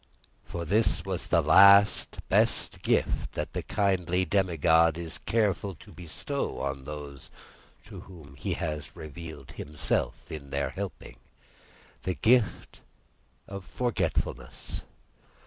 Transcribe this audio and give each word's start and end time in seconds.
For 0.45 0.65
this 0.65 1.03
is 1.05 1.27
the 1.27 1.43
last 1.43 2.27
best 2.27 2.81
gift 2.81 3.33
that 3.33 3.53
the 3.53 3.61
kindly 3.61 4.25
demi 4.25 4.57
god 4.57 4.97
is 4.97 5.19
careful 5.19 5.75
to 5.75 5.91
bestow 5.91 6.59
on 6.59 6.85
those 6.85 7.29
to 7.85 7.99
whom 7.99 8.35
he 8.35 8.53
has 8.53 8.95
revealed 8.95 9.51
himself 9.51 10.31
in 10.31 10.49
their 10.49 10.71
helping: 10.71 11.17
the 12.01 12.15
gift 12.15 12.81
of 13.47 13.63
forgetfulness. 13.63 14.81